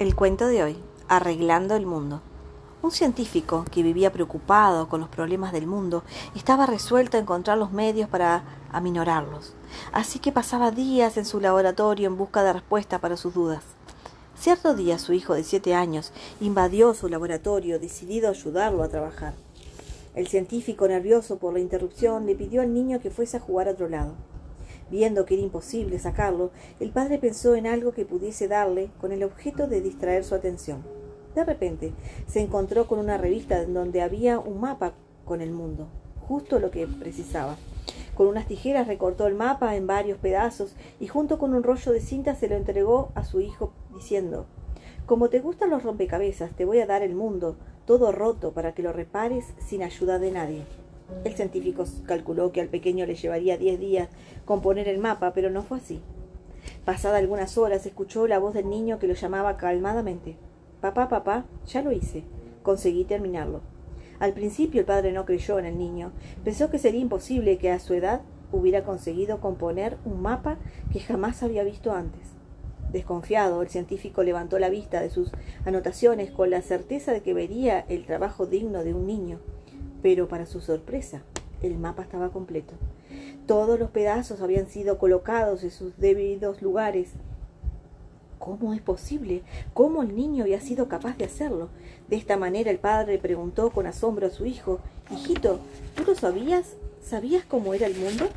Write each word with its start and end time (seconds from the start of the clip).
El 0.00 0.16
cuento 0.16 0.46
de 0.46 0.62
hoy, 0.62 0.78
Arreglando 1.08 1.76
el 1.76 1.84
Mundo. 1.84 2.22
Un 2.80 2.90
científico 2.90 3.66
que 3.70 3.82
vivía 3.82 4.10
preocupado 4.10 4.88
con 4.88 4.98
los 4.98 5.10
problemas 5.10 5.52
del 5.52 5.66
mundo 5.66 6.04
estaba 6.34 6.64
resuelto 6.64 7.18
a 7.18 7.20
encontrar 7.20 7.58
los 7.58 7.72
medios 7.72 8.08
para 8.08 8.42
aminorarlos. 8.72 9.52
Así 9.92 10.18
que 10.18 10.32
pasaba 10.32 10.70
días 10.70 11.18
en 11.18 11.26
su 11.26 11.38
laboratorio 11.38 12.06
en 12.06 12.16
busca 12.16 12.42
de 12.42 12.54
respuestas 12.54 12.98
para 12.98 13.18
sus 13.18 13.34
dudas. 13.34 13.62
Cierto 14.38 14.72
día 14.72 14.98
su 14.98 15.12
hijo 15.12 15.34
de 15.34 15.44
siete 15.44 15.74
años 15.74 16.12
invadió 16.40 16.94
su 16.94 17.10
laboratorio 17.10 17.78
decidido 17.78 18.28
a 18.28 18.30
ayudarlo 18.30 18.82
a 18.82 18.88
trabajar. 18.88 19.34
El 20.14 20.28
científico, 20.28 20.88
nervioso 20.88 21.36
por 21.36 21.52
la 21.52 21.60
interrupción, 21.60 22.24
le 22.24 22.36
pidió 22.36 22.62
al 22.62 22.72
niño 22.72 23.00
que 23.00 23.10
fuese 23.10 23.36
a 23.36 23.40
jugar 23.40 23.68
a 23.68 23.72
otro 23.72 23.90
lado. 23.90 24.14
Viendo 24.90 25.24
que 25.24 25.34
era 25.34 25.42
imposible 25.42 25.98
sacarlo, 25.98 26.50
el 26.80 26.90
padre 26.90 27.18
pensó 27.18 27.54
en 27.54 27.66
algo 27.66 27.92
que 27.92 28.04
pudiese 28.04 28.48
darle 28.48 28.90
con 29.00 29.12
el 29.12 29.22
objeto 29.22 29.68
de 29.68 29.80
distraer 29.80 30.24
su 30.24 30.34
atención. 30.34 30.82
De 31.34 31.44
repente 31.44 31.92
se 32.26 32.40
encontró 32.40 32.88
con 32.88 32.98
una 32.98 33.16
revista 33.16 33.62
en 33.62 33.72
donde 33.72 34.02
había 34.02 34.38
un 34.38 34.60
mapa 34.60 34.94
con 35.24 35.40
el 35.40 35.52
mundo, 35.52 35.88
justo 36.26 36.58
lo 36.58 36.70
que 36.72 36.86
precisaba. 36.88 37.56
Con 38.16 38.26
unas 38.26 38.46
tijeras 38.46 38.88
recortó 38.88 39.26
el 39.26 39.34
mapa 39.34 39.76
en 39.76 39.86
varios 39.86 40.18
pedazos 40.18 40.74
y 40.98 41.06
junto 41.06 41.38
con 41.38 41.54
un 41.54 41.62
rollo 41.62 41.92
de 41.92 42.00
cinta 42.00 42.34
se 42.34 42.48
lo 42.48 42.56
entregó 42.56 43.12
a 43.14 43.24
su 43.24 43.40
hijo 43.40 43.72
diciendo 43.94 44.46
Como 45.06 45.28
te 45.28 45.38
gustan 45.38 45.70
los 45.70 45.84
rompecabezas, 45.84 46.50
te 46.56 46.64
voy 46.64 46.80
a 46.80 46.86
dar 46.86 47.02
el 47.02 47.14
mundo, 47.14 47.56
todo 47.86 48.10
roto, 48.10 48.52
para 48.52 48.74
que 48.74 48.82
lo 48.82 48.92
repares 48.92 49.46
sin 49.58 49.82
ayuda 49.82 50.18
de 50.18 50.32
nadie. 50.32 50.64
El 51.24 51.34
científico 51.34 51.84
calculó 52.06 52.52
que 52.52 52.60
al 52.60 52.68
pequeño 52.68 53.06
le 53.06 53.14
llevaría 53.14 53.58
diez 53.58 53.78
días 53.78 54.08
componer 54.44 54.88
el 54.88 54.98
mapa, 54.98 55.32
pero 55.34 55.50
no 55.50 55.62
fue 55.62 55.78
así. 55.78 56.00
Pasada 56.84 57.18
algunas 57.18 57.58
horas 57.58 57.84
escuchó 57.86 58.26
la 58.26 58.38
voz 58.38 58.54
del 58.54 58.68
niño 58.68 58.98
que 58.98 59.06
lo 59.06 59.14
llamaba 59.14 59.56
calmadamente. 59.56 60.36
Papá, 60.80 61.08
papá, 61.08 61.44
ya 61.66 61.82
lo 61.82 61.92
hice. 61.92 62.24
Conseguí 62.62 63.04
terminarlo. 63.04 63.60
Al 64.18 64.32
principio 64.32 64.80
el 64.80 64.86
padre 64.86 65.12
no 65.12 65.24
creyó 65.24 65.58
en 65.58 65.66
el 65.66 65.78
niño. 65.78 66.12
Pensó 66.44 66.70
que 66.70 66.78
sería 66.78 67.00
imposible 67.00 67.58
que 67.58 67.70
a 67.70 67.78
su 67.78 67.94
edad 67.94 68.22
hubiera 68.52 68.82
conseguido 68.82 69.40
componer 69.40 69.96
un 70.04 70.20
mapa 70.22 70.58
que 70.92 71.00
jamás 71.00 71.42
había 71.42 71.64
visto 71.64 71.92
antes. 71.92 72.40
Desconfiado, 72.92 73.62
el 73.62 73.68
científico 73.68 74.22
levantó 74.22 74.58
la 74.58 74.68
vista 74.68 75.00
de 75.00 75.10
sus 75.10 75.30
anotaciones 75.64 76.30
con 76.30 76.50
la 76.50 76.60
certeza 76.60 77.12
de 77.12 77.22
que 77.22 77.34
vería 77.34 77.80
el 77.88 78.04
trabajo 78.04 78.46
digno 78.46 78.82
de 78.82 78.94
un 78.94 79.06
niño. 79.06 79.38
Pero 80.02 80.28
para 80.28 80.46
su 80.46 80.60
sorpresa, 80.60 81.22
el 81.62 81.78
mapa 81.78 82.02
estaba 82.02 82.30
completo. 82.30 82.74
Todos 83.46 83.78
los 83.78 83.90
pedazos 83.90 84.40
habían 84.40 84.66
sido 84.66 84.98
colocados 84.98 85.64
en 85.64 85.70
sus 85.70 85.96
debidos 85.98 86.62
lugares. 86.62 87.10
¿Cómo 88.38 88.72
es 88.72 88.80
posible? 88.80 89.42
¿Cómo 89.74 90.02
el 90.02 90.16
niño 90.16 90.44
había 90.44 90.60
sido 90.60 90.88
capaz 90.88 91.18
de 91.18 91.26
hacerlo? 91.26 91.68
De 92.08 92.16
esta 92.16 92.36
manera 92.36 92.70
el 92.70 92.78
padre 92.78 93.18
preguntó 93.18 93.70
con 93.70 93.86
asombro 93.86 94.28
a 94.28 94.30
su 94.30 94.46
hijo, 94.46 94.80
Hijito, 95.10 95.60
¿tú 95.94 96.04
lo 96.04 96.14
sabías? 96.14 96.76
¿Sabías 97.02 97.44
cómo 97.44 97.74
era 97.74 97.86
el 97.86 97.96
mundo? 97.96 98.28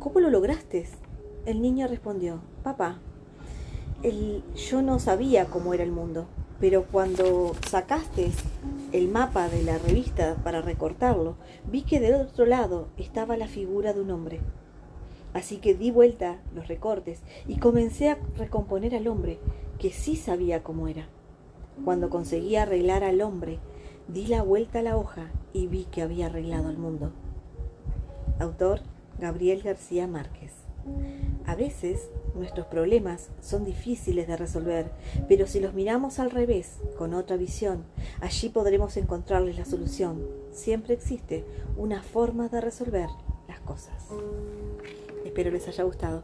¿Cómo 0.00 0.18
lo 0.18 0.30
lograste? 0.30 0.88
El 1.46 1.62
niño 1.62 1.86
respondió, 1.86 2.40
Papá, 2.64 2.98
yo 4.02 4.82
no 4.82 4.98
sabía 4.98 5.46
cómo 5.46 5.74
era 5.74 5.84
el 5.84 5.92
mundo, 5.92 6.26
pero 6.58 6.84
cuando 6.90 7.54
sacaste 7.68 8.32
el 8.92 9.08
mapa 9.08 9.48
de 9.48 9.62
la 9.62 9.78
revista 9.78 10.36
para 10.44 10.60
recortarlo, 10.60 11.36
vi 11.64 11.82
que 11.82 11.98
del 11.98 12.14
otro 12.14 12.44
lado 12.44 12.88
estaba 12.98 13.36
la 13.38 13.48
figura 13.48 13.94
de 13.94 14.02
un 14.02 14.10
hombre. 14.10 14.40
Así 15.32 15.56
que 15.56 15.74
di 15.74 15.90
vuelta 15.90 16.38
los 16.54 16.68
recortes 16.68 17.22
y 17.48 17.56
comencé 17.56 18.10
a 18.10 18.18
recomponer 18.36 18.94
al 18.94 19.08
hombre, 19.08 19.38
que 19.78 19.90
sí 19.90 20.14
sabía 20.14 20.62
cómo 20.62 20.88
era. 20.88 21.08
Cuando 21.84 22.10
conseguí 22.10 22.56
arreglar 22.56 23.02
al 23.02 23.22
hombre, 23.22 23.58
di 24.08 24.26
la 24.26 24.42
vuelta 24.42 24.80
a 24.80 24.82
la 24.82 24.98
hoja 24.98 25.30
y 25.54 25.68
vi 25.68 25.84
que 25.84 26.02
había 26.02 26.26
arreglado 26.26 26.68
el 26.68 26.76
mundo. 26.76 27.12
Autor 28.38 28.80
Gabriel 29.18 29.62
García 29.62 30.06
Márquez. 30.06 30.52
A 31.46 31.54
veces 31.54 32.08
nuestros 32.34 32.66
problemas 32.66 33.28
son 33.40 33.64
difíciles 33.64 34.26
de 34.28 34.36
resolver, 34.36 34.90
pero 35.28 35.46
si 35.46 35.60
los 35.60 35.74
miramos 35.74 36.18
al 36.18 36.30
revés, 36.30 36.78
con 36.96 37.14
otra 37.14 37.36
visión, 37.36 37.84
allí 38.20 38.48
podremos 38.48 38.96
encontrarles 38.96 39.58
la 39.58 39.64
solución. 39.64 40.26
Siempre 40.52 40.94
existe 40.94 41.44
una 41.76 42.02
forma 42.02 42.48
de 42.48 42.60
resolver 42.60 43.08
las 43.48 43.60
cosas. 43.60 44.08
Espero 45.24 45.50
les 45.50 45.66
haya 45.68 45.84
gustado. 45.84 46.22